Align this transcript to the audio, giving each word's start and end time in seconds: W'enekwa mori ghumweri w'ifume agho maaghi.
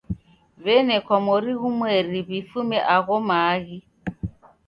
W'enekwa 0.63 1.15
mori 1.25 1.51
ghumweri 1.59 2.19
w'ifume 2.27 2.77
agho 2.95 3.17
maaghi. 3.27 3.77